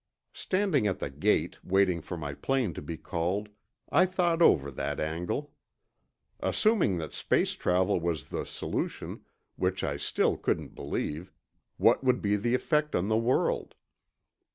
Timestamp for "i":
3.91-4.07, 9.83-9.97